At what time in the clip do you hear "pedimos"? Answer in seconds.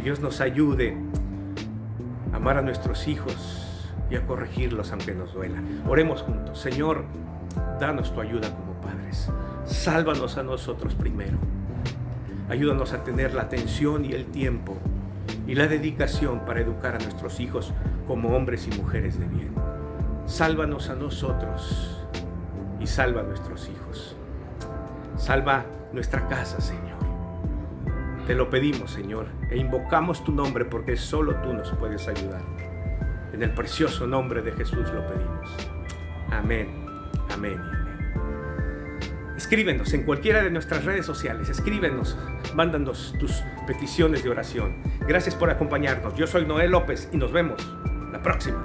28.48-28.92, 35.04-35.50